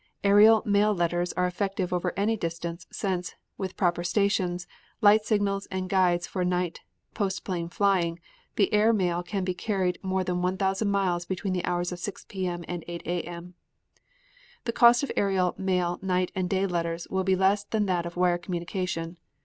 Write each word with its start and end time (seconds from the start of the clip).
Aerial 0.23 0.63
mail 0.65 0.95
letters 0.95 1.31
are 1.33 1.45
effective 1.45 1.93
over 1.93 2.11
any 2.17 2.35
distance, 2.35 2.87
since, 2.91 3.35
with 3.59 3.77
proper 3.77 4.03
stations, 4.03 4.65
light 4.99 5.25
signals 5.25 5.67
and 5.67 5.91
guides 5.91 6.25
for 6.25 6.43
night 6.43 6.79
postplane 7.13 7.69
flying, 7.71 8.19
the 8.55 8.73
air 8.73 8.93
mail 8.93 9.21
can 9.21 9.43
be 9.43 9.53
carried 9.53 9.99
more 10.01 10.23
than 10.23 10.41
one 10.41 10.57
thousand 10.57 10.89
miles 10.89 11.25
between 11.27 11.53
the 11.53 11.63
hours 11.65 11.91
of 11.91 11.99
6 11.99 12.25
P. 12.29 12.47
M. 12.47 12.63
and 12.67 12.83
8 12.87 13.03
A. 13.05 13.21
M. 13.21 13.53
The 14.63 14.73
cost 14.73 15.03
of 15.03 15.11
aerial 15.15 15.53
mail 15.59 15.99
night 16.01 16.31
and 16.33 16.49
day 16.49 16.65
letters 16.65 17.07
will 17.11 17.23
be 17.23 17.35
less 17.35 17.63
than 17.63 17.85
that 17.85 18.07
of 18.07 18.17
wire 18.17 18.39
communication. 18.39 19.17